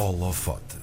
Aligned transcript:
Holofote. 0.00 0.78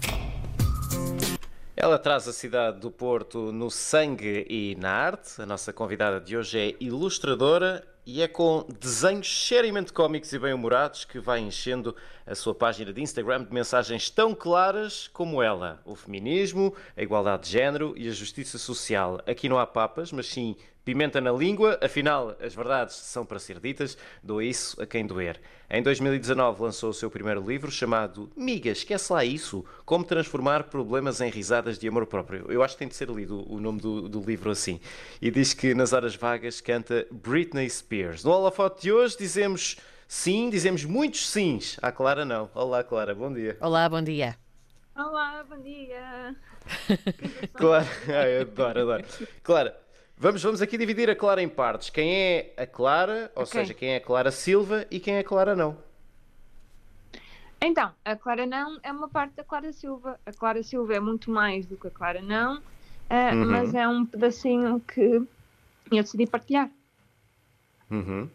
Ela 1.76 1.98
traz 1.98 2.28
a 2.28 2.34
cidade 2.34 2.80
do 2.80 2.92
Porto 2.92 3.52
no 3.52 3.72
sangue 3.72 4.46
e 4.48 4.76
na 4.76 4.92
arte. 4.92 5.42
A 5.42 5.46
nossa 5.46 5.74
convidada 5.74 6.22
de 6.22 6.38
hoje 6.38 6.60
é 6.60 6.76
ilustradora 6.80 7.84
e 8.06 8.22
é 8.22 8.28
com 8.28 8.64
desenhos 8.80 9.48
seriamente 9.48 9.92
cómicos 9.92 10.32
e 10.34 10.38
bem-humorados 10.38 11.04
que 11.04 11.20
vai 11.20 11.40
enchendo 11.40 11.96
a 12.28 12.36
sua 12.36 12.54
página 12.54 12.94
de 12.94 13.02
Instagram 13.02 13.46
de 13.46 13.52
mensagens 13.52 14.08
tão 14.12 14.36
claras 14.36 15.08
como 15.08 15.42
ela: 15.42 15.82
o 15.84 15.96
feminismo, 15.96 16.72
a 16.96 17.02
igualdade 17.02 17.46
de 17.46 17.54
género 17.54 17.96
e 17.98 18.08
a 18.08 18.12
justiça 18.12 18.60
social. 18.60 19.20
Aqui 19.26 19.50
não 19.50 19.58
há 19.58 19.66
papas, 19.66 20.12
mas 20.12 20.28
sim 20.28 20.56
pimenta 20.88 21.20
na 21.20 21.34
língua, 21.34 21.78
afinal, 21.84 22.38
as 22.40 22.56
verdades 22.56 22.96
são 22.96 23.26
para 23.26 23.40
ser 23.40 23.60
ditas, 23.60 23.98
dou 24.24 24.42
isso 24.42 24.82
a 24.82 24.86
quem 24.86 25.06
doer. 25.06 25.38
Em 25.70 25.84
2019 25.84 26.62
lançou 26.62 26.92
o 26.92 26.94
seu 26.94 27.12
primeiro 27.12 27.46
livro 27.46 27.70
chamado 27.70 28.32
Miga, 28.38 28.70
esquece 28.70 29.12
lá 29.12 29.26
isso, 29.26 29.66
como 29.84 30.06
transformar 30.06 30.64
problemas 30.64 31.20
em 31.20 31.30
risadas 31.30 31.78
de 31.78 31.90
amor 31.90 32.06
próprio. 32.06 32.50
Eu 32.50 32.64
acho 32.64 32.76
que 32.76 32.80
tem 32.80 32.88
de 32.88 32.96
ser 32.96 33.10
lido 33.10 33.44
o 33.52 33.60
nome 33.60 33.82
do, 33.82 34.08
do 34.08 34.22
livro 34.22 34.50
assim. 34.50 34.80
E 35.22 35.30
diz 35.30 35.54
que 35.54 35.76
nas 35.76 35.92
horas 35.92 36.16
vagas 36.16 36.62
canta 36.62 37.06
Britney 37.12 37.70
Spears. 37.70 38.24
No 38.24 38.32
holofote 38.32 38.84
de 38.84 38.94
hoje 38.94 39.18
dizemos 39.18 39.76
sim, 40.08 40.50
dizemos 40.50 40.86
muitos 40.86 41.30
sims. 41.30 41.78
À 41.82 41.92
Clara 41.92 42.24
não. 42.24 42.50
Olá 42.56 42.82
Clara, 42.82 43.14
bom 43.14 43.34
dia. 43.34 43.58
Olá, 43.60 43.90
bom 43.90 44.02
dia. 44.02 44.38
Olá, 44.96 45.44
bom 45.50 45.60
dia. 45.60 46.34
Clara, 47.54 47.88
ai, 48.08 48.40
adoro, 48.40 48.80
adoro. 48.80 49.04
Clara, 49.44 49.87
Vamos, 50.20 50.42
vamos 50.42 50.62
aqui 50.62 50.78
dividir 50.78 51.10
a 51.10 51.16
Clara 51.16 51.42
em 51.44 51.50
partes. 51.50 51.90
Quem 51.92 52.12
é 52.16 52.54
a 52.58 52.66
Clara, 52.66 53.32
ou 53.36 53.44
Ok. 53.44 53.60
seja, 53.62 53.74
quem 53.74 53.90
é 53.94 53.98
a 53.98 54.02
Clara 54.02 54.32
Silva 54.32 54.86
e 54.90 55.00
quem 55.00 55.16
é 55.16 55.20
a 55.20 55.24
Clara 55.24 55.56
não. 55.56 55.78
Então, 57.62 57.92
a 58.06 58.16
Clara 58.16 58.46
Não 58.46 58.80
é 58.84 58.92
uma 58.92 59.08
parte 59.10 59.36
da 59.36 59.44
Clara 59.44 59.72
Silva. 59.74 60.20
A 60.26 60.32
Clara 60.32 60.62
Silva 60.62 60.96
é 60.96 61.00
muito 61.00 61.30
mais 61.32 61.66
do 61.66 61.76
que 61.76 61.88
a 61.88 61.92
Clara 61.92 62.22
Não, 62.22 62.62
ah, 63.10 63.32
Uhum. 63.34 63.46
mas 63.46 63.74
é 63.74 63.88
um 63.88 64.06
pedacinho 64.06 64.80
que 64.80 65.02
eu 65.02 65.28
decidi 65.92 66.28
partilhar. 66.28 66.70
Uhum. 67.90 68.30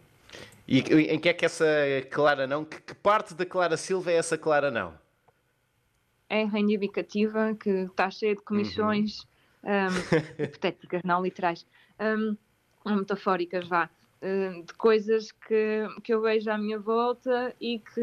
E 0.67 0.79
em 0.81 1.19
que 1.21 1.29
é 1.29 1.33
que 1.35 1.45
essa 1.45 1.67
Clara 2.11 2.47
não? 2.47 2.65
Que, 2.65 2.81
que 2.81 2.95
parte 2.95 3.35
da 3.35 3.45
Clara 3.47 3.77
Silva 3.77 4.11
é 4.11 4.17
essa 4.17 4.39
Clara 4.39 4.71
não? 4.71 4.95
É 6.29 6.45
reivindicativa, 6.45 7.55
que 7.55 7.69
está 7.71 8.11
cheia 8.11 8.35
de 8.35 8.41
comissões 8.43 9.27
ahm, 9.65 10.05
hipotéticas, 10.43 11.03
não 11.05 11.23
literais, 11.23 11.67
ou 12.85 12.97
metafóricas, 12.97 13.69
vá, 13.69 13.91
de 14.67 14.73
coisas 14.75 15.33
que, 15.33 15.87
que 16.05 16.15
eu 16.15 16.21
vejo 16.21 16.51
à 16.51 16.57
minha 16.59 16.79
volta 16.79 17.55
e 17.61 17.81
que, 17.81 18.01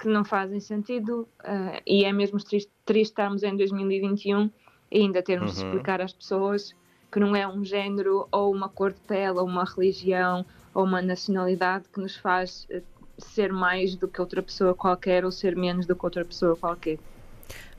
que 0.00 0.08
não 0.08 0.24
fazem 0.24 0.60
sentido. 0.60 1.28
ah, 1.44 1.80
e 1.86 2.04
é 2.04 2.12
mesmo 2.12 2.42
triste, 2.42 2.72
triste 2.84 3.12
estarmos 3.12 3.42
em 3.42 3.56
2021 3.56 4.50
e 4.90 4.98
ainda 5.00 5.22
termos 5.22 5.52
de 5.52 5.56
Uhum. 5.56 5.56
explicar 5.58 6.00
às 6.00 6.12
pessoas 6.12 6.74
que 7.12 7.20
não 7.20 7.34
é 7.34 7.46
um 7.46 7.64
género 7.64 8.28
ou 8.32 8.52
uma 8.54 8.68
cor 8.68 8.92
de 8.92 9.00
pele 9.02 9.38
ou 9.38 9.46
uma 9.46 9.64
religião 9.64 10.46
ou 10.74 10.84
uma 10.84 11.02
nacionalidade 11.02 11.88
que 11.88 12.00
nos 12.00 12.16
faz 12.16 12.66
eh, 12.70 12.84
ser 13.18 13.52
mais 13.52 13.96
do 13.96 14.08
que 14.08 14.20
outra 14.20 14.42
pessoa 14.42 14.74
qualquer 14.74 15.24
ou 15.24 15.32
ser 15.32 15.56
menos 15.56 15.86
do 15.86 15.96
que 15.96 16.06
outra 16.06 16.24
pessoa 16.24 16.56
qualquer. 16.56 17.00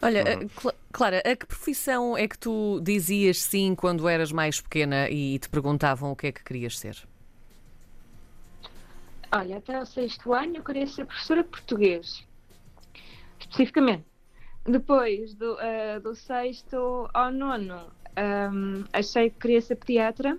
Olha, 0.02 0.22
Uhum. 0.22 0.44
eh, 0.44 0.48
Cla- 0.56 0.76
Clara, 0.92 1.20
a 1.20 1.36
que 1.36 1.46
profissão 1.46 2.18
é 2.18 2.28
que 2.28 2.38
tu 2.38 2.80
dizias 2.82 3.42
sim 3.42 3.76
quando 3.76 4.08
eras 4.10 4.32
mais 4.32 4.60
pequena 4.60 5.10
e 5.10 5.38
te 5.40 5.50
perguntavam 5.50 6.12
o 6.12 6.16
que 6.16 6.28
é 6.28 6.32
que 6.32 6.44
querias 6.44 6.78
ser? 6.78 6.98
Olha, 9.34 9.58
até 9.58 9.80
o 9.82 9.86
sexto 9.86 10.34
ano 10.34 10.58
eu 10.58 10.64
queria 10.64 10.86
ser 10.88 11.06
professora 11.06 11.44
de 11.44 11.50
português, 11.50 12.24
especificamente. 13.40 14.06
Depois 14.66 15.34
do, 15.36 15.60
eh, 15.60 16.00
do 16.00 16.14
sexto 16.14 17.10
ao 17.14 17.32
nono, 17.32 17.92
ahm, 18.16 18.84
achei 18.94 19.30
que 19.30 19.40
queria 19.40 19.62
ser 19.62 19.76
pediatra, 19.78 20.38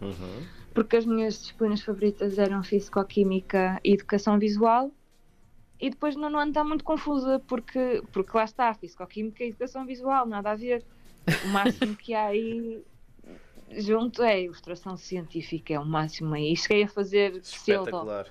Uhum. 0.00 0.44
porque 0.74 0.96
as 0.96 1.06
minhas 1.06 1.38
disciplinas 1.38 1.80
favoritas 1.82 2.38
eram 2.38 2.62
Físico-Química 2.62 3.80
e 3.84 3.92
Educação 3.94 4.38
Visual. 4.38 4.90
E 5.80 5.90
depois 5.90 6.14
no 6.16 6.22
nono 6.22 6.38
ano 6.38 6.50
está 6.50 6.64
muito 6.64 6.84
confusa, 6.84 7.38
porque, 7.46 8.02
porque 8.12 8.36
lá 8.36 8.44
está, 8.44 8.72
Físico-Química 8.74 9.44
e 9.44 9.48
Educação 9.48 9.84
Visual, 9.84 10.26
nada 10.26 10.52
a 10.52 10.56
ver. 10.56 10.84
O 11.44 11.48
máximo 11.48 11.94
que 11.96 12.14
há 12.14 12.26
aí 12.26 12.82
junto 13.78 14.22
é 14.22 14.42
ilustração 14.42 14.96
científica, 14.96 15.74
é 15.74 15.78
o 15.78 15.84
máximo 15.84 16.34
aí. 16.34 16.52
E 16.52 16.56
cheguei 16.56 16.84
a 16.84 16.88
fazer. 16.88 17.36
Espetacular. 17.36 18.26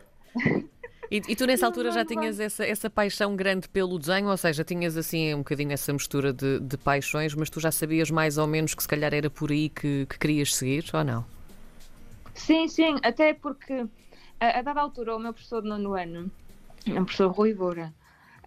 E, 1.11 1.17
e 1.17 1.35
tu 1.35 1.45
nessa 1.45 1.65
Não, 1.65 1.69
altura 1.69 1.91
já 1.91 1.99
não. 1.99 2.07
tinhas 2.07 2.39
essa, 2.39 2.65
essa 2.65 2.89
paixão 2.89 3.35
grande 3.35 3.69
pelo 3.69 3.99
desenho, 3.99 4.27
ou 4.27 4.37
seja, 4.37 4.63
tinhas 4.63 4.97
assim 4.97 5.35
um 5.35 5.39
bocadinho 5.39 5.71
essa 5.71 5.93
mistura 5.93 6.33
de, 6.33 6.59
de 6.59 6.77
paixões, 6.77 7.35
mas 7.35 7.49
tu 7.49 7.59
já 7.59 7.71
sabias 7.71 8.09
mais 8.09 8.39
ou 8.39 8.47
menos 8.47 8.73
que 8.73 8.81
se 8.81 8.87
calhar 8.87 9.13
era 9.13 9.29
por 9.29 9.51
aí 9.51 9.69
que, 9.69 10.07
que 10.07 10.17
querias 10.17 10.55
seguir, 10.55 10.85
ou 10.93 11.03
não? 11.03 11.25
Sim, 12.33 12.67
sim, 12.67 12.95
até 13.03 13.33
porque 13.33 13.73
a, 14.39 14.59
a 14.59 14.61
dada 14.61 14.81
altura 14.81 15.15
o 15.15 15.19
meu 15.19 15.33
professor 15.33 15.61
de 15.61 15.69
nono 15.69 15.93
ano, 15.95 16.31
o 16.87 16.93
professor 17.05 17.31
Rui 17.31 17.53
Boura, 17.53 17.93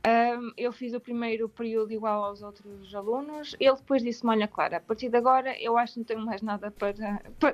ahm, 0.04 0.50
eu 0.56 0.72
fiz 0.72 0.92
o 0.94 1.00
primeiro 1.00 1.48
período 1.48 1.92
igual 1.92 2.24
aos 2.24 2.42
outros 2.42 2.94
alunos, 2.94 3.56
ele 3.58 3.74
depois 3.76 4.02
disse-me, 4.02 4.30
olha 4.30 4.48
Clara, 4.48 4.76
a 4.76 4.80
partir 4.80 5.08
de 5.08 5.16
agora 5.16 5.60
eu 5.60 5.76
acho 5.76 5.94
que 5.94 5.98
não 6.00 6.06
tenho 6.06 6.24
mais 6.24 6.40
nada 6.42 6.70
para, 6.70 6.94
para 7.38 7.52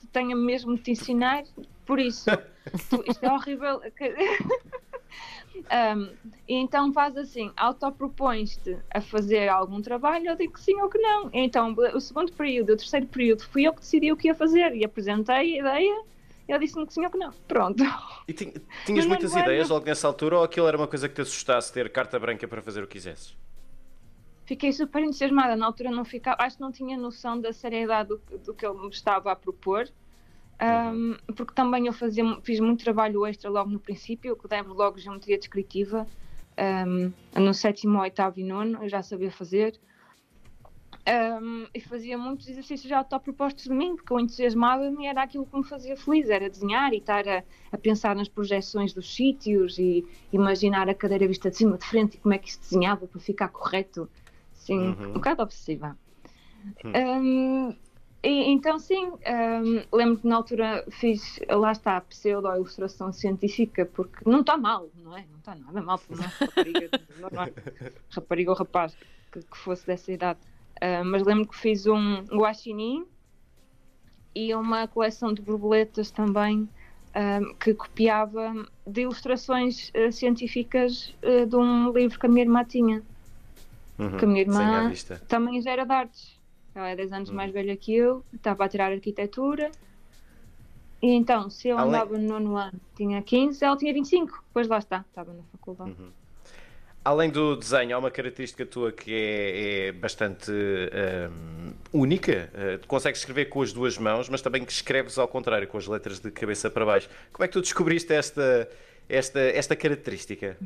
que 0.00 0.06
tenha 0.12 0.34
mesmo 0.36 0.74
de 0.76 0.82
te 0.82 0.90
ensinar, 0.92 1.42
por 1.84 1.98
isso, 1.98 2.30
tu- 2.90 3.02
isto 3.06 3.24
é 3.24 3.32
horrível. 3.32 3.80
Ahm, 5.70 6.16
e 6.46 6.54
então 6.54 6.92
faz 6.92 7.16
assim, 7.16 7.52
autopropões-te 7.56 8.78
a 8.90 9.00
fazer 9.00 9.48
algum 9.48 9.82
trabalho, 9.82 10.28
eu 10.28 10.36
digo 10.36 10.52
que 10.54 10.60
sim 10.60 10.80
ou 10.80 10.88
que 10.88 10.98
não. 10.98 11.30
Então, 11.32 11.74
o 11.94 12.00
segundo 12.00 12.32
período, 12.32 12.72
o 12.72 12.76
terceiro 12.76 13.06
período, 13.06 13.42
fui 13.44 13.64
eu 13.66 13.72
que 13.74 13.80
decidi 13.80 14.12
o 14.12 14.16
que 14.16 14.28
ia 14.28 14.34
fazer 14.34 14.74
e 14.74 14.84
apresentei 14.84 15.34
a 15.34 15.44
ideia, 15.58 16.02
ele 16.48 16.58
disse-me 16.60 16.86
que 16.86 16.94
sim 16.94 17.04
ou 17.04 17.10
que 17.10 17.18
não. 17.18 17.30
Pronto. 17.46 17.84
E 18.26 18.32
ti- 18.32 18.52
tinhas 18.84 19.04
No 19.04 19.10
muitas 19.10 19.32
ano- 19.32 19.42
ideias 19.42 19.68
logo 19.68 19.84
nessa 19.84 20.06
altura 20.06 20.38
ou 20.38 20.44
aquilo 20.44 20.66
era 20.66 20.76
uma 20.76 20.88
coisa 20.88 21.08
que 21.08 21.14
te 21.14 21.20
assustasse 21.22 21.72
ter 21.72 21.90
carta 21.90 22.18
branca 22.18 22.46
para 22.48 22.62
fazer 22.62 22.82
o 22.82 22.86
que 22.86 22.94
quisesses? 22.94 23.36
Fiquei 24.46 24.72
super 24.72 25.02
entusiasmada, 25.02 25.54
na 25.56 25.66
altura 25.66 25.90
não 25.90 26.04
ficava, 26.06 26.36
acho 26.40 26.56
que 26.56 26.62
não 26.62 26.72
tinha 26.72 26.96
noção 26.96 27.38
da 27.38 27.52
seriedade 27.52 28.08
do, 28.08 28.22
do 28.38 28.54
que 28.54 28.64
ele 28.66 28.78
me 28.80 28.88
estava 28.88 29.30
a 29.30 29.36
propor. 29.36 29.86
Ahm, 30.60 31.16
porque 31.36 31.52
também 31.54 31.86
eu 31.86 31.92
fazia, 31.92 32.24
fiz 32.42 32.58
muito 32.58 32.82
trabalho 32.82 33.24
extra 33.26 33.48
logo 33.50 33.70
no 33.70 33.78
princípio, 33.78 34.34
que 34.36 34.48
deve 34.48 34.70
logo 34.70 34.98
geometria 34.98 35.38
descritiva, 35.38 36.06
ahm, 36.56 37.12
no 37.36 37.52
sétimo, 37.54 38.00
oitavo 38.00 38.40
e 38.40 38.44
nono, 38.44 38.82
eu 38.82 38.88
já 38.88 39.02
sabia 39.02 39.30
fazer. 39.30 39.78
Ahm, 41.10 41.66
e 41.74 41.80
fazia 41.80 42.18
muitos 42.18 42.46
exercícios 42.48 42.86
já 42.86 42.98
autopropostos 42.98 43.64
de 43.64 43.70
mim, 43.72 43.96
porque 43.96 44.12
eu 44.12 44.20
entusiasmava-me 44.20 45.04
e 45.04 45.06
era 45.06 45.22
aquilo 45.22 45.46
que 45.46 45.56
me 45.56 45.64
fazia 45.66 45.96
feliz, 45.96 46.28
era 46.28 46.50
desenhar 46.50 46.92
e 46.92 46.98
estar 46.98 47.26
a, 47.26 47.42
a 47.72 47.78
pensar 47.78 48.14
nas 48.14 48.28
projeções 48.28 48.92
dos 48.92 49.14
sítios 49.14 49.78
e 49.78 50.04
imaginar 50.30 50.86
a 50.86 50.94
cadeira 50.94 51.26
vista 51.26 51.50
de 51.50 51.56
cima, 51.56 51.78
de 51.78 51.86
frente 51.86 52.16
e 52.16 52.20
como 52.20 52.34
é 52.34 52.38
que 52.38 52.48
isso 52.50 52.60
desenhava 52.60 53.06
para 53.06 53.20
ficar 53.20 53.48
correto. 53.48 54.06
Sim, 54.52 54.88
Uhum. 54.88 55.08
um 55.10 55.12
bocado 55.14 55.42
obsessiva. 55.42 55.96
Ahm, 56.94 57.74
e, 58.22 58.50
então, 58.50 58.78
sim, 58.78 59.12
ahm, 59.24 59.86
lembro 59.92 60.20
que 60.20 60.26
na 60.26 60.36
altura 60.36 60.84
fiz, 60.90 61.38
lá 61.48 61.72
está, 61.72 61.96
a 61.96 62.00
pseudo-ilustração 62.02 63.12
científica, 63.12 63.86
porque 63.86 64.28
não 64.28 64.40
está 64.40 64.58
mal, 64.58 64.90
não 64.94 65.16
é? 65.16 65.24
Não 65.30 65.38
está 65.38 65.54
nada 65.54 65.80
mal 65.80 65.98
para 65.98 66.14
uma 66.14 66.26
rapariga, 66.26 66.90
não 67.32 67.42
é? 67.42 67.52
rapariga 68.10 68.50
ou 68.50 68.56
rapaz 68.56 68.94
que, 69.32 69.40
que 69.40 69.56
fosse 69.56 69.86
dessa 69.86 70.12
idade. 70.12 70.40
Ah, 70.80 71.02
mas 71.04 71.22
lembro 71.24 71.46
que 71.48 71.56
fiz 71.56 71.86
um 71.86 72.22
guaxinim 72.26 73.06
e 74.34 74.54
uma 74.54 74.86
coleção 74.86 75.32
de 75.32 75.42
borboletas 75.42 76.10
também 76.10 76.68
ahm, 77.14 77.54
que 77.58 77.74
copiava 77.74 78.52
de 78.86 79.02
ilustrações 79.02 79.90
ah, 79.94 80.12
científicas 80.12 81.14
ah, 81.22 81.44
de 81.46 81.56
um 81.56 81.90
livro 81.92 82.18
que 82.18 82.26
a 82.26 82.28
minha 82.28 82.44
irmã 82.44 82.64
tinha. 82.64 83.02
Uhum. 83.98 84.16
Que 84.16 84.24
a 84.24 84.28
minha 84.28 84.40
irmã 84.42 84.92
também 85.26 85.60
já 85.60 85.72
era 85.72 85.84
de 85.84 85.92
artes. 85.92 86.38
Ela 86.74 86.90
é 86.90 86.96
10 86.96 87.12
anos 87.12 87.30
mais 87.30 87.50
velha 87.52 87.76
que 87.76 87.92
eu, 87.94 88.24
estava 88.32 88.64
a 88.64 88.68
tirar 88.68 88.92
arquitetura. 88.92 89.72
E 91.02 91.12
então, 91.12 91.50
se 91.50 91.68
eu 91.68 91.78
Além- 91.78 91.94
andava 91.94 92.18
no 92.18 92.28
nono 92.28 92.56
ano, 92.56 92.80
tinha 92.94 93.20
15, 93.22 93.64
ela 93.64 93.76
tinha 93.76 93.92
25. 93.92 94.42
Depois 94.48 94.68
lá 94.68 94.78
está, 94.78 95.04
estava 95.08 95.32
na 95.32 95.42
faculdade. 95.44 95.96
Além 97.08 97.30
do 97.30 97.56
desenho, 97.56 97.96
há 97.96 97.98
uma 97.98 98.10
característica 98.10 98.66
tua 98.66 98.92
que 98.92 99.14
é, 99.14 99.86
é 99.86 99.92
bastante 99.92 100.52
hum, 100.52 101.72
única. 101.90 102.50
Uh, 102.52 102.76
tu 102.80 102.86
consegues 102.86 103.20
escrever 103.20 103.46
com 103.46 103.62
as 103.62 103.72
duas 103.72 103.96
mãos, 103.96 104.28
mas 104.28 104.42
também 104.42 104.62
que 104.62 104.70
escreves 104.70 105.16
ao 105.16 105.26
contrário, 105.26 105.66
com 105.66 105.78
as 105.78 105.86
letras 105.86 106.20
de 106.20 106.30
cabeça 106.30 106.68
para 106.68 106.84
baixo. 106.84 107.08
Como 107.32 107.42
é 107.42 107.48
que 107.48 107.54
tu 107.54 107.62
descobriste 107.62 108.12
esta, 108.12 108.68
esta, 109.08 109.40
esta 109.40 109.74
característica? 109.74 110.58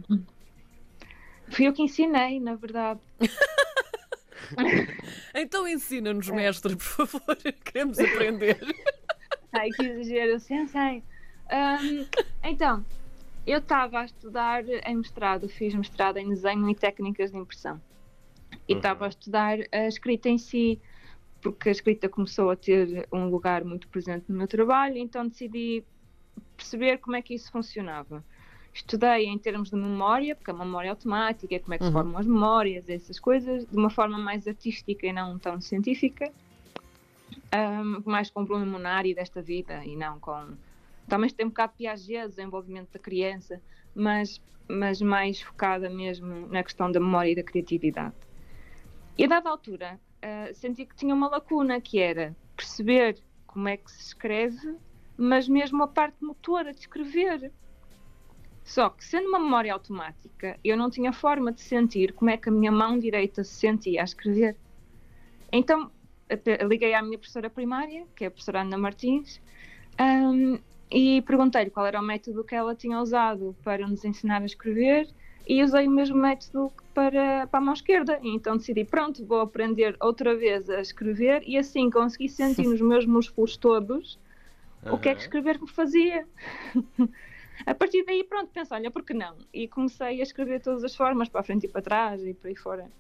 Fui 1.49 1.69
eu 1.69 1.73
que 1.73 1.85
ensinei, 1.85 2.41
na 2.41 2.57
verdade. 2.57 2.99
Então 5.35 5.67
ensina-nos, 5.67 6.29
É. 6.29 6.33
mestre, 6.33 6.75
por 6.75 7.07
favor, 7.07 7.37
queremos 7.65 7.99
aprender. 8.01 8.59
Ai, 9.53 9.71
que 9.71 9.83
exagero, 9.87 10.41
sensei. 10.41 11.03
Ahm, 11.49 12.05
então, 12.43 12.85
Eu 13.47 13.59
estava 13.59 14.01
a 14.01 14.05
estudar 14.05 14.65
em 14.69 14.97
mestrado, 14.97 15.49
fiz 15.49 15.75
mestrado 15.75 16.19
em 16.19 16.29
desenho 16.29 16.69
e 16.69 16.75
técnicas 16.75 17.33
de 17.33 17.39
impressão. 17.39 17.81
E 18.69 18.75
estava 18.75 19.01
uhum. 19.01 19.07
a 19.07 19.09
estudar 19.09 19.59
a 19.73 19.89
escrita 19.89 20.29
em 20.29 20.39
si, 20.39 20.81
porque 21.41 21.69
a 21.69 21.73
escrita 21.73 22.09
começou 22.09 22.51
a 22.51 22.57
ter 22.57 23.09
um 23.13 23.29
lugar 23.29 23.65
muito 23.65 23.89
presente 23.89 24.27
no 24.29 24.39
meu 24.39 24.47
trabalho, 24.47 24.97
então 24.97 25.27
decidi 25.27 25.83
perceber 26.57 26.99
como 26.99 27.17
é 27.17 27.23
que 27.23 27.35
isso 27.35 27.51
funcionava. 27.51 28.25
Estudei 28.73 29.27
em 29.27 29.37
termos 29.37 29.71
de 29.71 29.77
memória, 29.77 30.37
porque 30.37 30.51
a 30.51 30.55
memória 30.55 30.91
automática, 30.91 31.59
como 31.59 31.75
é 31.75 31.79
que 31.79 31.85
uhum. 31.85 31.91
se 31.91 31.93
formam 31.93 32.19
as 32.19 32.27
memórias, 32.27 32.89
essas 32.89 33.19
coisas, 33.19 33.67
de 33.67 33.77
uma 33.77 33.91
forma 33.91 34.19
mais 34.19 34.47
artística 34.47 35.07
e 35.07 35.13
não 35.13 35.39
tão 35.39 35.61
científica, 35.61 36.33
um, 37.53 38.11
mais 38.11 38.31
com 38.31 38.45
Bruno 38.45 38.65
Monari 38.65 39.15
desta 39.15 39.43
vida 39.43 39.85
e 39.85 39.97
não 39.97 40.19
com. 40.21 40.55
Também 41.13 41.29
tem 41.29 41.45
um 41.45 41.51
bocado 41.51 41.73
de 41.73 41.77
Piaget, 41.77 42.27
desenvolvimento 42.27 42.91
da 42.95 42.99
criança, 42.99 43.61
mas, 43.95 44.41
mas 44.67 45.03
mais 45.03 45.43
focada 45.43 45.91
mesmo 45.91 46.49
na 46.49 46.63
questão 46.63 46.91
da 46.91 46.99
memória 46.99 47.33
e 47.33 47.35
da 47.35 47.43
criatividade. 47.43 48.15
E 49.19 49.25
a 49.25 49.29
dada 49.29 49.51
altura, 49.51 50.01
uh, 50.25 50.55
senti 50.55 50.87
que 50.87 50.97
tinha 50.97 51.15
uma 51.15 51.29
lacuna, 51.29 51.83
que 51.83 51.99
era 51.99 52.35
perceber 52.57 53.19
como 53.47 53.69
é 53.69 53.77
que 53.77 53.93
se 53.93 54.01
escreve, 54.01 54.75
mas 55.15 55.47
mesmo 55.47 55.83
a 55.83 55.87
parte 55.87 56.17
motora 56.25 56.73
de 56.73 56.81
escrever. 56.81 57.53
Só 58.65 58.89
que, 58.89 59.05
sendo 59.05 59.29
uma 59.29 59.39
memória 59.39 59.75
automática, 59.75 60.59
eu 60.65 60.79
não 60.79 60.89
tinha 60.89 61.13
forma 61.13 61.53
de 61.53 61.61
sentir 61.61 62.15
como 62.15 62.31
é 62.31 62.39
que 62.39 62.49
a 62.49 62.53
minha 62.53 62.73
mão 62.73 62.99
direita 62.99 63.45
se 63.45 63.53
sentia 63.53 64.01
a 64.01 64.05
escrever. 64.05 64.57
Então, 65.53 65.91
liguei 66.67 66.95
à 66.95 67.03
minha 67.03 67.19
professora 67.19 67.51
primária, 67.51 68.07
que 68.17 68.25
é 68.25 68.29
a 68.29 68.31
professora 68.31 68.63
Ana 68.63 68.79
Martins, 68.79 69.43
um, 70.01 70.59
e 70.93 71.23
perguntei-lhe 71.23 71.71
qual 71.71 71.87
era 71.87 72.01
o 72.01 72.05
método 72.05 72.45
que 72.45 72.55
ela 72.55 72.75
tinha 72.75 73.01
usado 73.01 73.57
para 73.65 73.87
nos 73.87 74.05
ensinar 74.05 74.43
a 74.43 74.45
escrever 74.45 75.09
e 75.49 75.63
usei 75.63 75.89
o 75.89 75.91
mesmo 75.91 76.17
método 76.17 76.73
para, 76.95 77.47
para 77.47 77.59
a 77.59 77.61
mão 77.61 77.75
esquerda. 77.75 78.19
E 78.23 78.29
então 78.29 78.57
decidi, 78.57 78.85
pronto, 78.85 79.25
vou 79.25 79.41
aprender 79.41 79.97
outra 80.01 80.37
vez 80.37 80.69
a 80.69 80.81
escrever 80.81 81.43
e 81.47 81.57
assim 81.57 81.91
consegui 81.91 82.29
sentir 82.29 82.65
nos 82.69 82.81
meus 82.81 83.07
músculos 83.07 83.57
todos 83.57 84.19
uhum. 84.85 84.95
o 84.95 84.99
que 84.99 85.09
é 85.09 85.15
que 85.15 85.23
escrever 85.23 85.61
me 85.61 85.69
fazia. 85.69 86.27
a 87.67 87.75
partir 87.75 88.05
daí, 88.05 88.25
pronto, 88.25 88.51
pensei, 88.53 88.77
olha, 88.77 88.91
por 88.91 89.03
que 89.03 89.15
não? 89.15 89.37
E 89.53 89.67
comecei 89.69 90.21
a 90.21 90.23
escrever 90.23 90.61
todas 90.61 90.85
as 90.85 90.95
formas, 90.95 91.29
para 91.29 91.41
a 91.41 91.45
frente 91.45 91.65
e 91.65 91.69
para 91.69 91.83
trás 91.83 92.25
e 92.25 92.35
por 92.35 92.49
aí 92.49 92.57
fora. 92.57 92.91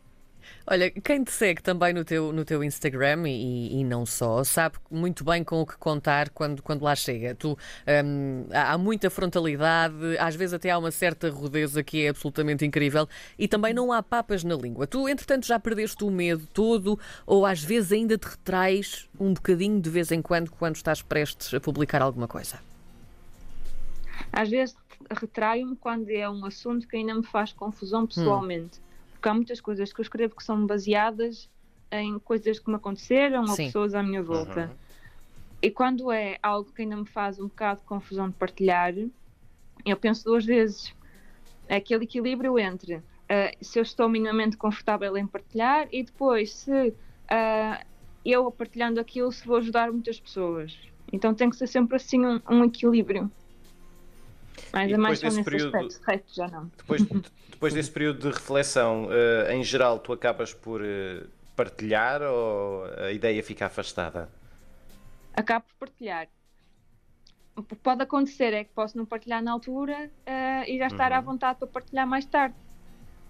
Olha, 0.67 0.91
quem 0.91 1.25
te 1.25 1.33
segue 1.33 1.63
também 1.63 1.93
no 1.93 2.05
teu, 2.05 2.33
no 2.33 2.45
teu 2.45 2.63
Instagram 2.63 3.29
e, 3.29 3.81
e 3.81 3.85
não 3.85 4.07
só, 4.07 4.45
sabe 4.45 4.77
muito 4.91 5.25
bem 5.25 5.43
com 5.43 5.61
o 5.61 5.67
que 5.67 5.77
contar 5.77 6.31
quando, 6.31 6.63
quando 6.63 6.83
lá 6.83 6.95
chega. 6.95 7.35
Tu, 7.35 7.57
um, 8.05 8.47
há 8.53 8.79
muita 8.79 9.11
frontalidade, 9.11 9.95
às 10.19 10.35
vezes 10.35 10.55
até 10.55 10.71
há 10.71 10.79
uma 10.79 10.91
certa 10.91 11.29
rudeza 11.31 11.83
que 11.83 12.05
é 12.05 12.09
absolutamente 12.09 12.65
incrível 12.65 13.09
e 13.39 13.49
também 13.49 13.75
não 13.75 13.93
há 13.93 14.03
papas 14.03 14.45
na 14.45 14.55
língua. 14.55 14.87
Tu, 14.87 15.09
entretanto, 15.09 15.47
já 15.47 15.59
perdeste 15.59 16.05
o 16.05 16.11
medo 16.11 16.47
todo 16.53 16.99
ou 17.27 17.45
às 17.45 17.63
vezes 17.63 17.93
ainda 17.93 18.17
te 18.17 18.29
retrais 18.29 19.09
um 19.19 19.35
bocadinho 19.35 19.81
de 19.81 19.91
vez 19.91 20.13
em 20.13 20.23
quando 20.23 20.51
quando 20.53 20.77
estás 20.77 21.03
prestes 21.03 21.53
a 21.53 21.61
publicar 21.61 22.03
alguma 22.03 22.29
coisa? 22.29 22.61
Às 24.33 24.49
vezes 24.49 24.77
retraio-me 25.11 25.77
quando 25.77 26.09
é 26.11 26.29
um 26.29 26.45
assunto 26.45 26.87
que 26.87 26.97
ainda 26.97 27.15
me 27.15 27.25
faz 27.25 27.53
confusão 27.53 28.07
pessoalmente. 28.07 28.79
Hum 28.79 28.92
porque 29.23 29.29
há 29.29 29.35
muitas 29.35 29.61
coisas 29.61 29.93
que 29.93 30.01
eu 30.01 30.03
escrevo 30.03 30.35
que 30.35 30.43
são 30.43 30.67
baseadas 30.67 31.49
em 31.93 32.19
coisas 32.19 32.59
que 32.59 32.69
me 32.69 32.75
aconteceram 32.75 33.47
Sim. 33.47 33.51
ou 33.51 33.57
pessoas 33.57 33.95
à 33.95 34.03
minha 34.03 34.21
volta. 34.21 34.67
Uhum. 34.67 34.77
E 35.63 35.71
quando 35.71 36.11
é 36.11 36.39
algo 36.43 36.73
que 36.73 36.83
ainda 36.83 36.97
me 36.97 37.07
faz 37.07 37.39
um 37.39 37.45
bocado 37.45 37.83
de 37.83 37.87
confusão 37.87 38.29
de 38.29 38.35
partilhar, 38.35 38.93
eu 39.87 39.97
penso 39.97 40.25
duas 40.25 40.45
vezes. 40.45 40.93
É 41.69 41.77
aquele 41.77 42.03
equilíbrio 42.03 42.59
entre 42.59 42.97
uh, 42.97 43.03
se 43.61 43.79
eu 43.79 43.85
estou 43.85 44.09
minimamente 44.09 44.57
confortável 44.57 45.17
em 45.17 45.25
partilhar 45.25 45.87
e 45.93 46.03
depois 46.03 46.53
se 46.53 46.89
uh, 46.89 47.87
eu 48.25 48.51
partilhando 48.51 48.99
aquilo 48.99 49.31
se 49.31 49.47
vou 49.47 49.59
ajudar 49.59 49.93
muitas 49.93 50.19
pessoas. 50.19 50.77
Então 51.13 51.33
tem 51.33 51.49
que 51.49 51.55
ser 51.55 51.69
sempre 51.69 51.95
assim 51.95 52.27
um, 52.27 52.41
um 52.51 52.65
equilíbrio. 52.65 53.31
Mais 54.73 54.91
e 54.91 54.95
a 54.95 54.99
mais 54.99 55.19
só 55.19 55.27
nesse 55.27 55.45
período, 55.45 55.77
aspecto, 55.77 56.35
já 56.35 56.49
não. 56.49 56.71
Depois, 56.77 57.03
depois 57.51 57.75
desse 57.75 57.91
período 57.91 58.21
de 58.21 58.29
reflexão, 58.29 59.07
uh, 59.07 59.51
em 59.51 59.63
geral, 59.63 59.99
tu 59.99 60.13
acabas 60.13 60.55
por 60.55 60.81
uh, 60.81 61.29
partilhar 61.55 62.23
ou 62.23 62.85
a 62.85 63.13
ideia 63.13 63.43
fica 63.43 63.67
afastada? 63.67 64.29
Acabo 65.35 65.67
por 65.67 65.89
partilhar. 65.89 66.29
O 67.55 67.63
que 67.63 67.75
pode 67.75 68.03
acontecer 68.03 68.55
é 68.55 68.65
que 68.65 68.71
posso 68.73 68.97
não 68.97 69.05
partilhar 69.05 69.43
na 69.43 69.53
altura 69.53 70.11
uh, 70.27 70.71
e 70.71 70.79
já 70.79 70.87
estar 70.87 71.13
uhum. 71.13 71.19
à 71.19 71.21
vontade 71.21 71.59
para 71.59 71.69
partilhar 71.69 72.07
mais 72.07 72.25
tarde. 72.25 72.55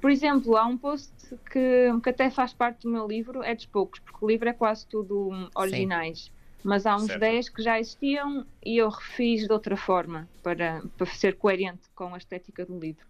Por 0.01 0.11
exemplo, 0.11 0.57
há 0.57 0.65
um 0.65 0.79
post 0.79 1.13
que, 1.51 1.89
que 2.03 2.09
até 2.09 2.31
faz 2.31 2.53
parte 2.53 2.83
do 2.83 2.91
meu 2.91 3.07
livro, 3.07 3.43
é 3.43 3.55
dos 3.55 3.67
poucos, 3.67 4.01
porque 4.01 4.25
o 4.25 4.29
livro 4.29 4.49
é 4.49 4.53
quase 4.53 4.87
tudo 4.87 5.31
originais. 5.55 6.25
Sim 6.25 6.42
mas 6.63 6.87
há 6.87 6.97
uns 6.97 7.07
certo. 7.07 7.21
10 7.21 7.49
que 7.49 7.63
já 7.63 7.79
existiam 7.81 8.47
e 8.65 8.79
eu 8.79 8.89
refiz 8.89 9.47
de 9.47 9.53
outra 9.53 9.77
forma 9.77 10.29
para, 10.43 10.83
para 10.97 11.07
ser 11.07 11.37
coerente 11.37 11.89
com 11.95 12.15
a 12.15 12.19
estética 12.19 12.65
do 12.65 12.79
livro. 12.79 13.07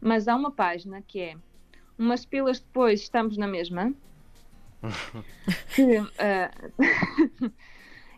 Mas 0.00 0.26
há 0.26 0.34
uma 0.34 0.50
página 0.50 1.00
que 1.02 1.20
é 1.20 1.36
umas 1.98 2.24
pilas 2.24 2.60
depois 2.60 3.00
estamos 3.00 3.36
na 3.36 3.46
mesma 3.46 3.92
que, 5.74 5.98
uh, 5.98 7.52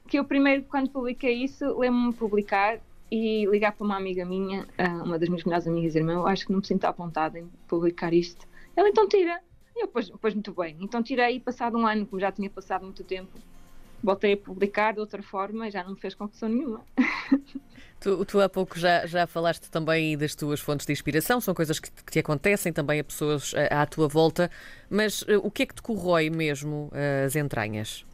que 0.08 0.18
eu 0.18 0.24
primeiro 0.24 0.64
quando 0.64 0.90
publiquei 0.90 1.44
isso 1.44 1.78
lembro-me 1.78 2.14
publicar 2.14 2.80
e 3.10 3.46
ligar 3.46 3.72
para 3.72 3.84
uma 3.84 3.96
amiga 3.96 4.24
minha, 4.24 4.62
uh, 4.62 5.04
uma 5.04 5.18
das 5.18 5.28
minhas 5.28 5.44
melhores 5.44 5.66
amigas, 5.66 5.92
dizer 5.92 6.02
meu, 6.02 6.26
acho 6.26 6.46
que 6.46 6.52
não 6.52 6.58
me 6.58 6.66
sinto 6.66 6.84
à 6.84 6.90
vontade 6.90 7.38
em 7.38 7.46
publicar 7.68 8.12
isto. 8.12 8.46
Ela 8.74 8.88
então 8.88 9.06
tira. 9.08 9.40
E 9.76 9.84
eu, 9.84 9.88
pois, 9.88 10.10
pois 10.10 10.34
muito 10.34 10.52
bem. 10.52 10.76
Então 10.80 11.02
tirei 11.02 11.38
passado 11.38 11.76
um 11.76 11.86
ano, 11.86 12.06
como 12.06 12.18
já 12.18 12.32
tinha 12.32 12.50
passado 12.50 12.84
muito 12.84 13.04
tempo, 13.04 13.30
voltei 14.04 14.34
a 14.34 14.36
publicar 14.36 14.92
de 14.92 15.00
outra 15.00 15.22
forma 15.22 15.66
e 15.66 15.70
já 15.70 15.82
não 15.82 15.92
me 15.92 16.00
fez 16.00 16.14
confusão 16.14 16.48
nenhuma. 16.48 16.84
Tu, 18.00 18.22
tu, 18.26 18.38
há 18.38 18.50
pouco 18.50 18.78
já, 18.78 19.06
já 19.06 19.26
falaste 19.26 19.70
também 19.70 20.18
das 20.18 20.34
tuas 20.34 20.60
fontes 20.60 20.84
de 20.84 20.92
inspiração, 20.92 21.40
são 21.40 21.54
coisas 21.54 21.80
que, 21.80 21.90
que 21.90 22.12
te 22.12 22.18
acontecem 22.18 22.70
também 22.70 23.00
a 23.00 23.04
pessoas 23.04 23.54
à, 23.70 23.80
à 23.80 23.86
tua 23.86 24.08
volta, 24.08 24.50
mas 24.90 25.22
uh, 25.22 25.40
o 25.42 25.50
que 25.50 25.62
é 25.62 25.66
que 25.66 25.74
te 25.74 25.80
corrói 25.80 26.28
mesmo 26.28 26.90
uh, 26.92 27.24
as 27.24 27.34
entranhas? 27.34 28.04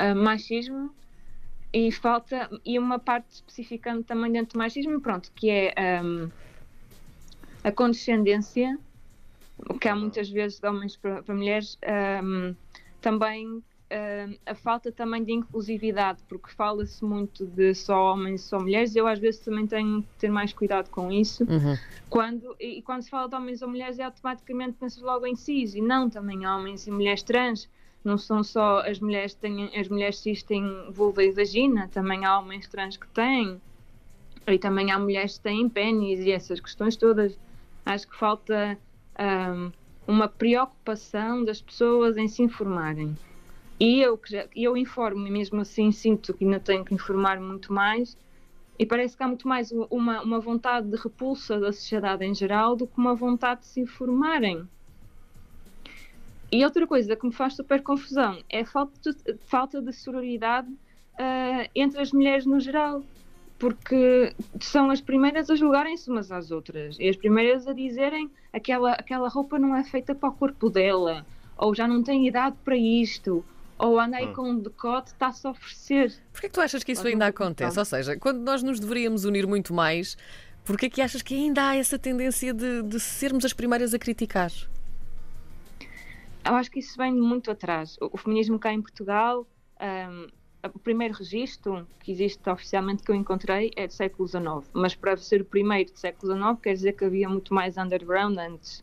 Uh, 0.00 0.16
machismo 0.16 0.94
e 1.74 1.92
falta, 1.92 2.48
e 2.64 2.78
uma 2.78 2.98
parte 2.98 3.26
especificando 3.34 4.02
também 4.02 4.32
dentro 4.32 4.54
do 4.54 4.58
machismo, 4.60 4.98
pronto, 5.02 5.30
que 5.34 5.50
é 5.50 6.00
um, 6.02 6.30
a 7.62 7.70
condescendência, 7.70 8.78
que 9.78 9.88
há 9.88 9.94
muitas 9.94 10.30
vezes 10.30 10.58
de 10.58 10.66
homens 10.66 10.96
para, 10.96 11.22
para 11.22 11.34
mulheres, 11.34 11.78
um, 12.22 12.54
também 13.02 13.62
uh, 13.90 14.38
a 14.46 14.54
falta 14.54 14.90
também 14.90 15.24
de 15.24 15.32
inclusividade, 15.32 16.22
porque 16.28 16.50
fala-se 16.50 17.04
muito 17.04 17.46
de 17.46 17.74
só 17.74 18.12
homens 18.12 18.42
e 18.42 18.44
só 18.44 18.58
mulheres, 18.58 18.94
eu 18.96 19.06
às 19.06 19.18
vezes 19.18 19.40
também 19.40 19.66
tenho 19.66 20.02
que 20.02 20.08
ter 20.18 20.30
mais 20.30 20.52
cuidado 20.52 20.88
com 20.90 21.10
isso. 21.10 21.44
Uhum. 21.44 21.76
Quando, 22.08 22.56
e, 22.60 22.78
e, 22.78 22.82
quando 22.82 23.02
se 23.02 23.10
fala 23.10 23.28
de 23.28 23.34
homens 23.34 23.62
ou 23.62 23.68
mulheres, 23.68 23.98
é 23.98 24.04
automaticamente 24.04 24.72
pensas 24.78 25.02
logo 25.02 25.26
em 25.26 25.34
cis, 25.34 25.74
e 25.74 25.80
não 25.80 26.08
também 26.08 26.46
homens 26.46 26.86
e 26.86 26.90
mulheres 26.90 27.22
trans. 27.22 27.68
Não 28.04 28.18
são 28.18 28.44
só 28.44 28.80
as 28.80 29.00
mulheres 29.00 29.32
que 29.32 29.40
têm, 29.40 29.74
as 29.78 29.88
mulheres 29.88 30.18
cis 30.18 30.42
têm 30.42 30.90
vulva 30.90 31.24
e 31.24 31.30
vagina, 31.30 31.88
também 31.88 32.24
há 32.26 32.38
homens 32.38 32.68
trans 32.68 32.98
que 32.98 33.08
têm, 33.08 33.58
e 34.46 34.58
também 34.58 34.92
há 34.92 34.98
mulheres 34.98 35.38
que 35.38 35.44
têm 35.44 35.68
pênis 35.70 36.20
e 36.20 36.30
essas 36.30 36.60
questões 36.60 36.96
todas. 36.96 37.38
Acho 37.86 38.06
que 38.06 38.16
falta 38.16 38.78
um, 39.18 39.72
uma 40.06 40.28
preocupação 40.28 41.44
das 41.44 41.62
pessoas 41.62 42.18
em 42.18 42.28
se 42.28 42.42
informarem. 42.42 43.16
E 43.78 44.00
eu, 44.00 44.20
eu 44.54 44.76
informo 44.76 45.26
e 45.26 45.30
mesmo 45.30 45.60
assim 45.60 45.90
sinto 45.90 46.32
que 46.32 46.44
ainda 46.44 46.60
tenho 46.60 46.84
que 46.84 46.94
informar 46.94 47.40
muito 47.40 47.72
mais 47.72 48.16
e 48.78 48.84
parece 48.84 49.16
que 49.16 49.22
há 49.22 49.28
muito 49.28 49.46
mais 49.46 49.72
uma, 49.90 50.22
uma 50.22 50.40
vontade 50.40 50.88
de 50.88 50.96
repulsa 50.96 51.58
da 51.58 51.72
sociedade 51.72 52.24
em 52.24 52.34
geral 52.34 52.74
do 52.74 52.86
que 52.86 52.98
uma 52.98 53.14
vontade 53.14 53.60
de 53.60 53.66
se 53.66 53.80
informarem. 53.80 54.68
E 56.50 56.64
outra 56.64 56.86
coisa 56.86 57.16
que 57.16 57.26
me 57.26 57.32
faz 57.32 57.54
super 57.54 57.82
confusão 57.82 58.38
é 58.48 58.60
a 58.60 58.66
falta 58.66 58.92
de, 59.10 59.36
falta 59.46 59.82
de 59.82 59.92
sororidade 59.92 60.68
uh, 60.68 61.68
entre 61.74 62.00
as 62.00 62.12
mulheres 62.12 62.46
no 62.46 62.60
geral, 62.60 63.02
porque 63.58 64.32
são 64.60 64.90
as 64.90 65.00
primeiras 65.00 65.50
a 65.50 65.56
julgarem-se 65.56 66.10
umas 66.10 66.30
às 66.30 66.50
outras 66.50 66.98
e 66.98 67.08
as 67.08 67.16
primeiras 67.16 67.66
a 67.66 67.72
dizerem 67.72 68.30
aquela, 68.52 68.92
aquela 68.92 69.28
roupa 69.28 69.58
não 69.58 69.74
é 69.74 69.82
feita 69.84 70.14
para 70.14 70.28
o 70.28 70.32
corpo 70.32 70.68
dela, 70.68 71.24
ou 71.56 71.74
já 71.74 71.88
não 71.88 72.02
tem 72.02 72.26
idade 72.26 72.56
para 72.64 72.76
isto, 72.76 73.44
ou 73.78 73.98
anda 73.98 74.16
aí 74.16 74.28
hum. 74.28 74.32
com 74.32 74.50
um 74.50 74.58
decote, 74.58 75.10
está-se 75.10 75.46
a 75.46 75.50
oferecer. 75.50 76.14
Porquê 76.32 76.48
que 76.48 76.54
tu 76.54 76.60
achas 76.60 76.84
que 76.84 76.92
isso 76.92 77.06
ainda 77.06 77.26
acontece? 77.26 77.78
Ou 77.78 77.84
seja, 77.84 78.16
quando 78.16 78.40
nós 78.40 78.62
nos 78.62 78.78
deveríamos 78.78 79.24
unir 79.24 79.46
muito 79.46 79.74
mais, 79.74 80.16
porquê 80.64 80.88
que 80.88 81.00
achas 81.00 81.22
que 81.22 81.34
ainda 81.34 81.68
há 81.68 81.76
essa 81.76 81.98
tendência 81.98 82.52
de, 82.54 82.82
de 82.82 83.00
sermos 83.00 83.44
as 83.44 83.52
primeiras 83.52 83.94
a 83.94 83.98
criticar? 83.98 84.50
Eu 86.44 86.54
acho 86.54 86.70
que 86.70 86.78
isso 86.78 86.96
vem 86.96 87.12
muito 87.12 87.50
atrás. 87.50 87.96
O, 88.00 88.10
o 88.12 88.16
feminismo 88.16 88.58
cá 88.58 88.72
em 88.72 88.82
Portugal 88.82 89.46
um, 89.80 90.26
o 90.72 90.78
primeiro 90.78 91.14
registro 91.14 91.86
que 92.00 92.10
existe 92.10 92.48
oficialmente 92.48 93.02
que 93.02 93.10
eu 93.10 93.14
encontrei 93.14 93.70
é 93.76 93.86
do 93.86 93.92
século 93.92 94.26
XIX, 94.26 94.70
mas 94.72 94.94
para 94.94 95.16
ser 95.16 95.42
o 95.42 95.44
primeiro 95.44 95.92
do 95.92 95.98
século 95.98 96.32
XIX 96.32 96.60
quer 96.62 96.72
dizer 96.72 96.92
que 96.92 97.04
havia 97.04 97.28
muito 97.28 97.52
mais 97.52 97.76
underground 97.76 98.38
antes. 98.38 98.82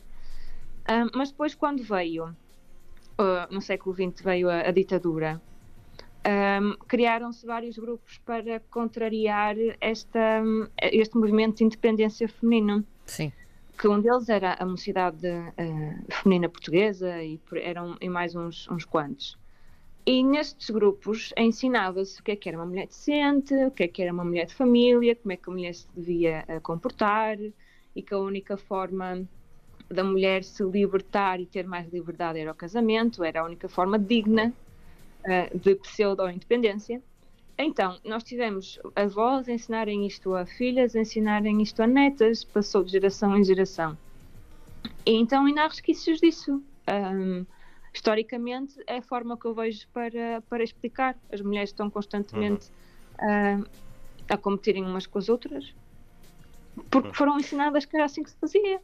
Um, 0.90 1.18
mas 1.18 1.32
depois, 1.32 1.56
quando 1.56 1.84
veio, 1.84 2.36
uh, 3.20 3.54
no 3.54 3.62
século 3.62 3.96
XX, 3.96 4.22
veio 4.24 4.50
a, 4.50 4.62
a 4.62 4.72
ditadura, 4.72 5.42
um, 6.24 6.76
criaram-se 6.88 7.46
vários 7.46 7.78
grupos 7.78 8.20
para 8.20 8.60
contrariar 8.70 9.56
esta, 9.80 10.44
este 10.82 11.18
movimento 11.18 11.58
de 11.58 11.64
independência 11.64 12.28
feminino. 12.28 12.86
Sim. 13.06 13.32
Que 13.78 13.88
um 13.88 14.00
deles 14.00 14.30
era 14.30 14.56
a 14.60 14.66
Mocidade 14.66 15.28
uh, 15.28 16.14
Feminina 16.22 16.48
Portuguesa 16.48 17.24
e, 17.24 17.40
eram, 17.56 17.98
e 18.00 18.08
mais 18.08 18.36
uns, 18.36 18.68
uns 18.70 18.86
quantos. 18.86 19.38
E 20.06 20.24
nestes 20.24 20.70
grupos 20.70 21.34
ensinava-se 21.38 22.20
o 22.20 22.24
que 22.24 22.32
é 22.32 22.36
que 22.36 22.50
era 22.50 22.58
uma 22.58 22.66
mulher 22.66 22.88
decente, 22.88 23.54
o 23.54 23.72
que 23.72 23.84
é 23.84 23.88
que 23.88 24.02
era 24.02 24.14
uma 24.14 24.24
mulher 24.24 24.46
de 24.46 24.54
família, 24.54 25.16
como 25.16 25.32
é 25.32 25.38
que 25.38 25.50
a 25.50 25.54
mulher 25.54 25.74
se 25.74 25.88
devia 25.96 26.46
uh, 26.48 26.62
comportar 26.62 27.38
e 27.96 28.02
que 28.02 28.14
a 28.14 28.20
única 28.20 28.58
forma 28.58 29.28
da 29.92 30.04
mulher 30.04 30.44
se 30.44 30.64
libertar 30.64 31.40
e 31.40 31.46
ter 31.46 31.66
mais 31.68 31.88
liberdade 31.92 32.40
era 32.40 32.52
o 32.52 32.56
casamento, 32.56 33.24
era 33.24 33.42
a 33.42 33.46
única 33.46 33.68
forma 33.68 33.98
digna 33.98 34.54
uh, 35.20 35.58
de 35.58 35.76
pseudo-independência. 35.76 37.02
Então, 37.58 38.00
nós 38.04 38.24
tivemos 38.24 38.80
avós 38.96 39.48
ensinarem 39.48 40.08
isto 40.08 40.34
a 40.34 40.46
filhas, 40.46 40.96
ensinarem 40.96 41.62
isto 41.62 41.82
a 41.84 41.88
netas, 41.88 42.44
passou 42.44 42.84
de 42.84 42.92
geração 42.92 43.38
em 43.38 43.44
geração. 43.44 43.98
E 45.06 45.14
então 45.16 45.46
ainda 45.46 45.64
há 45.64 45.68
resquícios 45.68 46.20
disso. 46.20 46.64
Um, 46.90 47.46
historicamente 47.94 48.74
é 48.88 48.98
a 48.98 49.02
forma 49.02 49.38
que 49.38 49.46
eu 49.46 49.54
vejo 49.54 49.88
para, 49.94 50.42
para 50.50 50.64
explicar. 50.64 51.16
As 51.32 51.42
mulheres 51.42 51.70
estão 51.70 51.90
constantemente 51.90 52.70
uhum. 53.22 53.62
uh, 53.62 53.68
a 54.28 54.38
competirem 54.38 54.84
umas 54.84 55.06
com 55.06 55.20
as 55.20 55.30
outras 55.30 55.72
porque 56.90 57.10
uhum. 57.10 57.14
foram 57.14 57.40
ensinadas 57.40 57.86
que 57.86 57.96
era 57.96 58.06
assim 58.06 58.24
que 58.24 58.32
se 58.32 58.38
fazia. 58.38 58.82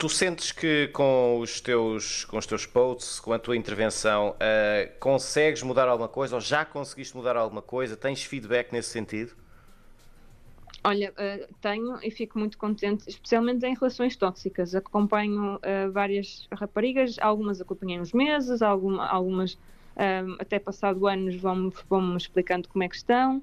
Tu 0.00 0.08
sentes 0.08 0.50
que 0.50 0.88
com 0.94 1.40
os 1.40 1.60
teus, 1.60 2.24
com 2.24 2.38
os 2.38 2.46
teus 2.46 2.64
posts, 2.64 3.20
com 3.20 3.34
a 3.34 3.38
tua 3.38 3.54
intervenção, 3.54 4.30
uh, 4.30 4.98
consegues 4.98 5.62
mudar 5.62 5.88
alguma 5.88 6.08
coisa 6.08 6.36
ou 6.36 6.40
já 6.40 6.64
conseguiste 6.64 7.14
mudar 7.14 7.36
alguma 7.36 7.60
coisa? 7.60 7.98
Tens 7.98 8.24
feedback 8.24 8.72
nesse 8.72 8.88
sentido? 8.88 9.32
Olha, 10.82 11.12
uh, 11.12 11.54
tenho 11.60 11.98
e 12.02 12.10
fico 12.10 12.38
muito 12.38 12.56
contente, 12.56 13.10
especialmente 13.10 13.66
em 13.66 13.74
relações 13.74 14.16
tóxicas. 14.16 14.74
Acompanho 14.74 15.56
uh, 15.56 15.92
várias 15.92 16.48
raparigas, 16.50 17.16
algumas 17.20 17.60
acompanhei 17.60 18.00
uns 18.00 18.14
meses, 18.14 18.62
alguma, 18.62 19.06
algumas 19.06 19.52
uh, 19.52 20.34
até 20.38 20.58
passado 20.58 21.06
anos 21.06 21.36
vão-me 21.36 21.70
vão 21.90 22.16
explicando 22.16 22.68
como 22.68 22.82
é 22.82 22.88
que 22.88 22.96
estão. 22.96 23.42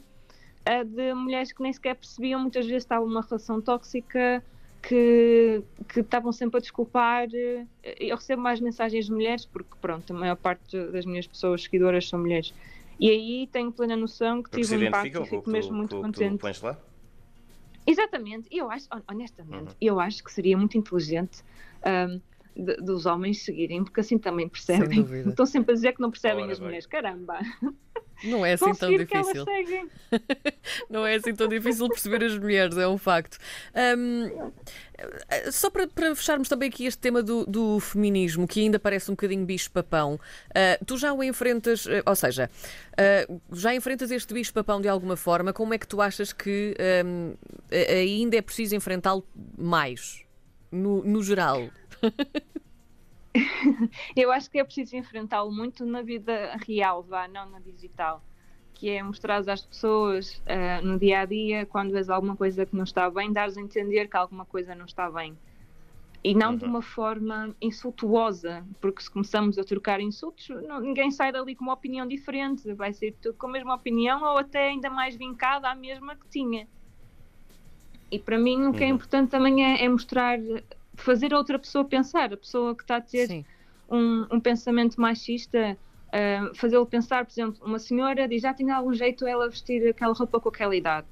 de 0.88 1.14
mulheres 1.14 1.54
que 1.54 1.62
nem 1.62 1.72
sequer 1.72 1.94
percebiam, 1.94 2.40
muitas 2.40 2.66
vezes 2.66 2.82
estava 2.82 3.06
uma 3.06 3.22
relação 3.22 3.62
tóxica 3.62 4.44
que, 4.88 5.62
que 5.90 6.00
estavam 6.00 6.32
sempre 6.32 6.58
a 6.58 6.62
desculpar. 6.62 7.28
Eu 8.00 8.16
recebo 8.16 8.42
mais 8.42 8.62
mensagens 8.62 9.06
de 9.06 9.12
mulheres, 9.12 9.46
porque 9.46 9.76
pronto, 9.82 10.14
a 10.14 10.18
maior 10.18 10.38
parte 10.38 10.80
das 10.92 11.06
minhas 11.06 11.28
pessoas 11.28 11.64
seguidoras 11.64 12.08
são 12.08 12.20
mulheres. 12.20 12.54
E 12.98 13.10
aí 13.10 13.50
tenho 13.52 13.70
plena 13.70 13.98
noção 13.98 14.42
que 14.42 14.50
porque 14.50 14.64
tive 14.64 14.86
um 14.86 14.88
impacto 14.88 15.22
e 15.22 15.26
fico 15.26 15.50
mesmo 15.50 15.76
muito 15.76 16.02
contente. 16.02 16.42
Exatamente, 17.86 18.48
eu 18.52 18.70
acho, 18.70 18.88
honestamente, 19.10 19.70
uhum. 19.70 19.76
eu 19.80 20.00
acho 20.00 20.22
que 20.22 20.32
seria 20.32 20.58
muito 20.58 20.78
inteligente 20.78 21.42
um, 21.86 22.20
de, 22.54 22.76
dos 22.78 23.06
homens 23.06 23.44
seguirem, 23.44 23.84
porque 23.84 24.02
assim 24.02 24.18
também 24.18 24.50
percebem. 24.50 25.06
Estão 25.28 25.46
sempre 25.46 25.72
a 25.72 25.76
dizer 25.76 25.94
que 25.94 26.02
não 26.02 26.12
percebem 26.12 26.44
Ora, 26.44 26.54
as 26.54 26.60
mulheres, 26.60 26.86
caramba. 26.86 27.40
Não 28.24 28.46
é 28.46 28.54
assim 28.54 28.74
tão 28.74 28.90
difícil. 28.90 29.46
não 30.90 31.06
é 31.06 31.16
assim 31.16 31.34
tão 31.34 31.48
difícil 31.48 31.88
perceber 31.90 32.24
as 32.24 32.38
mulheres, 32.38 32.78
é 32.78 32.88
um 32.88 32.98
facto. 32.98 33.38
Um, 33.76 34.52
só 35.52 35.70
para, 35.70 35.88
para, 35.88 36.16
fecharmos 36.16 36.50
também 36.50 36.70
aqui 36.70 36.86
este 36.86 37.00
tema 37.00 37.22
do, 37.22 37.46
do, 37.46 37.80
feminismo, 37.80 38.48
que 38.48 38.62
ainda 38.62 38.80
parece 38.80 39.12
um 39.12 39.14
bocadinho 39.14 39.46
bicho-papão, 39.46 40.16
uh, 40.16 40.86
tu 40.86 40.98
já 40.98 41.14
o 41.14 41.24
enfrentas, 41.24 41.86
uh, 41.86 42.04
ou 42.06 42.16
seja, 42.16 42.50
uh, 43.30 43.42
já 43.52 43.76
enfrentas 43.76 44.10
este 44.10 44.34
bicho-papão 44.34 44.82
de 44.82 44.88
alguma 44.88 45.16
forma, 45.16 45.54
como 45.54 45.74
é 45.74 45.78
que 45.78 45.88
tu 45.88 46.02
achas 46.02 46.34
que 46.34 46.76
um, 47.06 47.36
ainda 47.72 48.38
é 48.38 48.42
preciso 48.42 48.76
enfrentá-lo 48.76 49.26
mais, 49.58 50.24
no, 50.72 51.04
no 51.04 51.24
geral? 51.24 51.70
eu 54.16 54.32
acho 54.32 54.50
que 54.50 54.60
é 54.60 54.64
preciso 54.64 54.96
enfrentá-lo 54.96 55.52
muito 55.52 55.86
na 55.86 56.02
vida 56.02 56.58
real, 56.66 57.04
vá, 57.04 57.28
não 57.28 57.50
na 57.50 57.60
digital. 57.60 58.24
Que 58.74 58.90
é 58.90 59.02
mostrar 59.02 59.38
às 59.50 59.66
pessoas 59.66 60.42
uh, 60.46 60.86
no 60.86 61.00
dia 61.00 61.22
a 61.22 61.26
dia, 61.26 61.66
quando 61.66 61.92
vês 61.92 62.10
alguma 62.10 62.36
coisa 62.36 62.66
que 62.66 62.76
não 62.76 62.84
está 62.84 63.10
bem, 63.10 63.34
dares 63.34 63.58
a 63.58 63.62
entender 63.62 64.08
que 64.08 64.18
alguma 64.18 64.46
coisa 64.46 64.76
não 64.76 64.86
está 64.86 65.10
bem. 65.10 65.36
E 66.24 66.34
não 66.36 66.52
uhum. 66.52 66.58
de 66.58 66.66
uma 66.66 66.82
forma 66.82 67.56
insultuosa, 67.62 68.66
porque 68.82 69.02
se 69.02 69.10
começamos 69.10 69.58
a 69.58 69.64
trocar 69.64 70.02
insultos, 70.02 70.50
não, 70.68 70.80
ninguém 70.80 71.10
sai 71.10 71.32
dali 71.32 71.56
com 71.56 71.64
uma 71.64 71.74
opinião 71.74 72.08
diferente, 72.08 72.74
vai 72.74 72.92
ser 72.94 73.16
tudo 73.22 73.38
com 73.38 73.48
a 73.48 73.52
mesma 73.52 73.76
opinião 73.76 74.22
ou 74.22 74.38
até 74.38 74.70
ainda 74.70 74.90
mais 74.90 75.16
vincada 75.16 75.70
à 75.70 75.76
mesma 75.76 76.16
que 76.16 76.28
tinha. 76.28 76.68
E 78.12 78.18
para 78.20 78.38
mim 78.38 78.66
o 78.68 78.74
que 78.74 78.84
é 78.84 78.88
uhum. 78.88 78.96
importante 78.96 79.30
também 79.30 79.64
é, 79.64 79.84
é 79.84 79.90
mostrar 79.90 80.40
fazer 80.98 81.34
a 81.34 81.38
outra 81.38 81.58
pessoa 81.58 81.86
pensar, 81.86 82.34
a 82.34 82.38
pessoa 82.38 82.76
que 82.76 82.84
está 82.84 82.98
a 82.98 83.02
ter 83.02 83.46
um, 83.90 84.26
um, 84.32 84.40
pensamento 84.40 85.00
machista, 85.00 85.78
uh, 86.08 86.56
fazê-lo 86.56 86.86
pensar, 86.86 87.26
por 87.26 87.32
exemplo, 87.32 87.66
uma 87.66 87.80
senhora 87.80 88.28
diz 88.28 88.42
já 88.42 88.54
tinha 88.54 88.76
algum 88.76 88.94
jeito 88.94 89.26
ela 89.26 89.50
vestir 89.50 89.88
aquela 89.88 90.14
roupa 90.14 90.40
com 90.40 90.50
aquela 90.50 90.76
idade, 90.76 91.08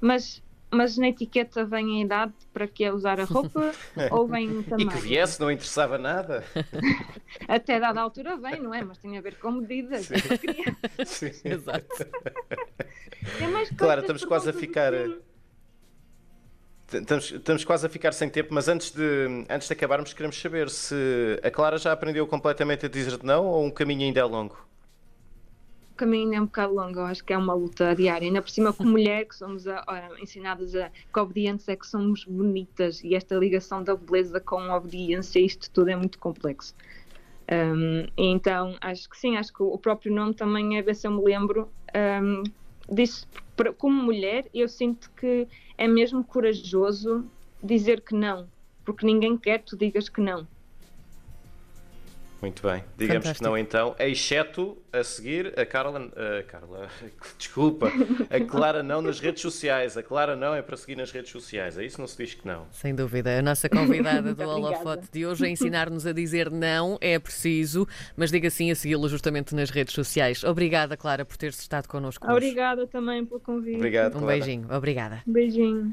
mas 0.00 0.42
mas 0.72 0.96
na 0.96 1.08
etiqueta 1.08 1.64
vem 1.64 2.00
a 2.00 2.04
idade 2.04 2.32
para 2.52 2.66
que 2.66 2.84
é 2.84 2.92
usar 2.92 3.18
a 3.18 3.24
roupa 3.24 3.72
ou 4.12 4.26
vem 4.26 4.62
também. 4.62 4.86
E 4.86 4.88
que 4.88 4.98
viesse, 4.98 5.40
não 5.40 5.50
interessava 5.50 5.98
nada. 5.98 6.44
Até 7.48 7.80
dada 7.80 8.00
altura 8.00 8.36
vem, 8.36 8.60
não 8.60 8.72
é? 8.72 8.84
Mas 8.84 8.98
tem 8.98 9.18
a 9.18 9.20
ver 9.20 9.36
com 9.36 9.50
medidas. 9.50 10.06
Sim. 10.06 10.14
Sim. 11.04 11.40
Exato. 11.44 11.86
É 13.40 13.74
claro, 13.76 14.00
estamos 14.00 14.24
quase 14.24 14.50
a 14.50 14.52
ficar. 14.52 14.92
Estamos, 16.92 17.30
estamos, 17.30 17.64
quase 17.64 17.86
a 17.86 17.88
ficar 17.88 18.12
sem 18.12 18.28
tempo, 18.28 18.52
mas 18.52 18.66
antes 18.66 18.90
de, 18.90 19.44
antes 19.48 19.68
de 19.68 19.72
acabarmos, 19.72 20.12
queremos 20.12 20.40
saber 20.40 20.68
se 20.68 21.40
a 21.42 21.50
Clara 21.50 21.78
já 21.78 21.92
aprendeu 21.92 22.26
completamente 22.26 22.86
a 22.86 22.88
dizer 22.88 23.22
não 23.22 23.46
ou 23.46 23.64
um 23.64 23.70
caminho 23.70 24.02
ainda 24.02 24.18
é 24.18 24.24
longo? 24.24 24.56
O 25.92 25.94
caminho 25.94 26.24
ainda 26.24 26.36
é 26.36 26.40
um 26.40 26.46
bocado 26.46 26.74
longo, 26.74 26.98
eu 26.98 27.04
acho 27.04 27.24
que 27.24 27.32
é 27.32 27.38
uma 27.38 27.54
luta 27.54 27.94
diária. 27.94 28.26
Ainda 28.26 28.42
por 28.42 28.50
cima, 28.50 28.72
como 28.72 28.90
mulher, 28.90 29.24
que 29.24 29.36
somos 29.36 29.68
a, 29.68 29.84
ensinadas 30.20 30.74
a 30.74 30.90
que 30.90 31.20
obedientes 31.20 31.68
é 31.68 31.76
que 31.76 31.86
somos 31.86 32.24
bonitas 32.24 33.04
e 33.04 33.14
esta 33.14 33.36
ligação 33.36 33.84
da 33.84 33.94
beleza 33.94 34.40
com 34.40 34.58
a 34.60 34.76
obediência, 34.76 35.38
isto 35.38 35.70
tudo 35.70 35.90
é 35.90 35.96
muito 35.96 36.18
complexo. 36.18 36.74
Um, 37.50 38.06
então, 38.16 38.76
acho 38.80 39.08
que 39.08 39.16
sim, 39.16 39.36
acho 39.36 39.52
que 39.52 39.62
o 39.62 39.76
próprio 39.78 40.12
nome 40.12 40.34
também 40.34 40.78
é 40.78 40.82
ver 40.82 40.94
se 40.94 41.06
eu 41.06 41.10
me 41.10 41.22
lembro. 41.22 41.68
Um, 41.94 42.42
disso, 42.90 43.26
como 43.78 44.02
mulher, 44.02 44.46
eu 44.52 44.68
sinto 44.68 45.10
que 45.12 45.46
é 45.78 45.86
mesmo 45.86 46.24
corajoso 46.24 47.24
dizer 47.62 48.00
que 48.00 48.14
não, 48.14 48.48
porque 48.84 49.06
ninguém 49.06 49.36
quer 49.36 49.58
que 49.60 49.66
tu 49.66 49.76
digas 49.76 50.08
que 50.08 50.20
não. 50.20 50.46
Muito 52.40 52.66
bem, 52.66 52.82
digamos 52.96 53.24
Fantástico. 53.24 53.44
que 53.44 53.50
não 53.50 53.58
então, 53.58 53.94
exceto 53.98 54.78
a 54.92 55.04
seguir 55.04 55.58
a 55.58 55.66
Carla, 55.66 56.10
a 56.38 56.42
Carla, 56.42 56.88
desculpa, 57.38 57.92
a 58.30 58.40
Clara 58.40 58.82
não 58.82 59.02
nas 59.02 59.20
redes 59.20 59.42
sociais. 59.42 59.96
A 59.96 60.02
Clara 60.02 60.34
não 60.34 60.54
é 60.54 60.62
para 60.62 60.76
seguir 60.76 60.96
nas 60.96 61.10
redes 61.10 61.30
sociais, 61.30 61.76
é 61.76 61.84
isso 61.84 62.00
não 62.00 62.06
se 62.06 62.16
diz 62.16 62.34
que 62.34 62.46
não. 62.46 62.66
Sem 62.70 62.94
dúvida, 62.94 63.38
a 63.38 63.42
nossa 63.42 63.68
convidada 63.68 64.32
do 64.34 64.42
Holofote 64.42 65.08
de 65.12 65.26
hoje 65.26 65.46
é 65.46 65.50
ensinar-nos 65.50 66.06
a 66.06 66.12
dizer 66.12 66.50
não, 66.50 66.96
é 67.00 67.18
preciso, 67.18 67.86
mas 68.16 68.30
diga 68.30 68.48
sim 68.48 68.70
a 68.70 68.74
segui-lo 68.74 69.08
justamente 69.08 69.54
nas 69.54 69.70
redes 69.70 69.94
sociais. 69.94 70.42
Obrigada, 70.42 70.96
Clara, 70.96 71.24
por 71.24 71.36
teres 71.36 71.60
estado 71.60 71.88
connosco. 71.88 72.26
Obrigada 72.30 72.86
também 72.86 73.24
pelo 73.24 73.40
convite. 73.40 73.76
Obrigado, 73.76 74.18
um 74.18 74.26
beijinho, 74.26 74.66
obrigada. 74.70 75.22
Um 75.26 75.32
beijinho. 75.32 75.88